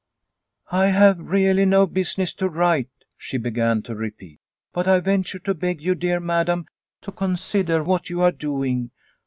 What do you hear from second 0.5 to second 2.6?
"I have really no business to